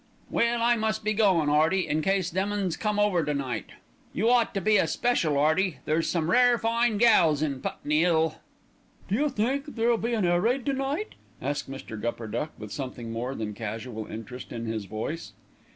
"Well, 0.31 0.63
I 0.63 0.77
must 0.77 1.03
be 1.03 1.13
goin', 1.13 1.47
'Earty, 1.47 1.87
in 1.87 2.01
case 2.01 2.31
them 2.31 2.51
'Uns 2.51 2.75
come 2.75 2.97
over 2.97 3.23
to 3.23 3.35
night. 3.35 3.67
You 4.13 4.31
ought 4.31 4.51
to 4.55 4.59
be 4.59 4.77
a 4.77 4.87
special, 4.87 5.35
'Earty, 5.37 5.77
there's 5.85 6.09
some 6.09 6.31
rare 6.31 6.57
fine 6.57 6.97
gals 6.97 7.43
on 7.43 7.61
Putney 7.61 8.03
'Ill." 8.05 8.37
"Do 9.09 9.13
you 9.13 9.29
think 9.29 9.75
there'll 9.75 9.97
be 9.97 10.15
an 10.15 10.25
air 10.25 10.41
raid 10.41 10.65
to 10.65 10.73
night?" 10.73 11.13
asked 11.39 11.69
Mr. 11.69 12.01
Gupperduck 12.01 12.49
with 12.57 12.71
something 12.71 13.11
more 13.11 13.35
than 13.35 13.53
casual 13.53 14.07
interest 14.07 14.51
in 14.51 14.65
his 14.65 14.85
voice. 14.85 15.33